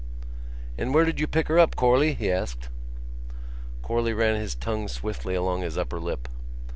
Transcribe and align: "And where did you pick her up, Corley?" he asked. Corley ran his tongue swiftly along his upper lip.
"And 0.79 0.95
where 0.95 1.05
did 1.05 1.19
you 1.19 1.27
pick 1.27 1.47
her 1.47 1.59
up, 1.59 1.75
Corley?" 1.75 2.15
he 2.15 2.31
asked. 2.31 2.69
Corley 3.83 4.13
ran 4.13 4.35
his 4.35 4.55
tongue 4.55 4.87
swiftly 4.87 5.35
along 5.35 5.61
his 5.61 5.77
upper 5.77 5.99
lip. 5.99 6.27